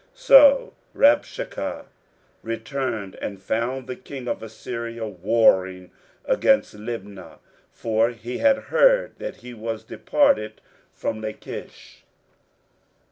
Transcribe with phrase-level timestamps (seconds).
[0.15, 1.85] 23:037:008 So Rabshakeh
[2.41, 5.91] returned, and found the king of Assyria warring
[6.25, 7.37] against Libnah:
[7.71, 10.59] for he had heard that he was departed
[10.91, 12.03] from Lachish.